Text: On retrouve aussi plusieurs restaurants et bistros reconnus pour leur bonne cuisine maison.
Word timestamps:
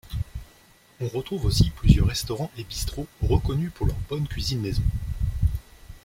On 0.99 1.07
retrouve 1.09 1.45
aussi 1.45 1.69
plusieurs 1.69 2.07
restaurants 2.07 2.49
et 2.57 2.63
bistros 2.63 3.05
reconnus 3.21 3.71
pour 3.71 3.85
leur 3.85 3.97
bonne 4.09 4.27
cuisine 4.27 4.59
maison. 4.59 4.81